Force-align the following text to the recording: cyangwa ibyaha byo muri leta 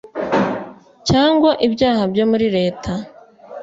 cyangwa 1.07 1.51
ibyaha 1.65 2.03
byo 2.11 2.23
muri 2.31 2.45
leta 2.57 2.93